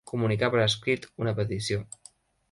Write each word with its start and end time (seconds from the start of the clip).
Comunicar 0.11 0.47
per 0.53 0.61
escrit 0.61 1.05
una 1.25 1.33
petició. 1.41 1.83